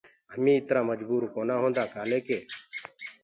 همينٚ 0.33 0.57
اِترآ 0.61 0.81
مجبور 0.91 1.21
ڪونآ 1.33 1.55
هوندآ 1.61 1.83
ڪآلي 1.93 2.19
ڪي 2.27 2.39